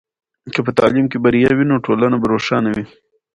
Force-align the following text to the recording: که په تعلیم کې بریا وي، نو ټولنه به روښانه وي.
که 0.53 0.59
په 0.65 0.71
تعلیم 0.79 1.05
کې 1.11 1.17
بریا 1.25 1.51
وي، 1.53 1.65
نو 1.71 1.75
ټولنه 1.85 2.15
به 2.21 2.27
روښانه 2.33 2.69
وي. 2.75 2.85